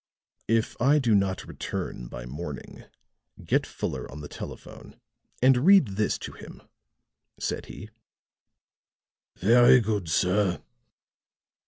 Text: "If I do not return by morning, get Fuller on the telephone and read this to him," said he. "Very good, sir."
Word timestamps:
"If 0.47 0.75
I 0.81 0.97
do 0.97 1.13
not 1.13 1.45
return 1.47 2.07
by 2.07 2.25
morning, 2.25 2.85
get 3.45 3.67
Fuller 3.67 4.11
on 4.11 4.21
the 4.21 4.27
telephone 4.27 4.99
and 5.43 5.57
read 5.63 5.89
this 5.89 6.17
to 6.25 6.31
him," 6.31 6.63
said 7.39 7.67
he. 7.67 7.91
"Very 9.35 9.79
good, 9.79 10.09
sir." 10.09 10.59